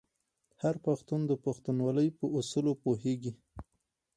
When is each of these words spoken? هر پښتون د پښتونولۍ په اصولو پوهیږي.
هر 0.61 0.75
پښتون 0.85 1.21
د 1.27 1.31
پښتونولۍ 1.43 2.07
په 2.19 2.25
اصولو 2.37 2.71
پوهیږي. 2.83 3.31